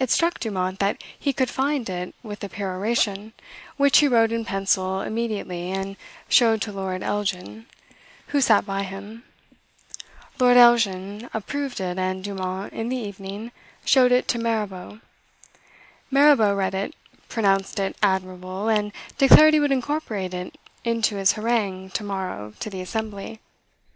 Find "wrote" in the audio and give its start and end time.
4.08-4.32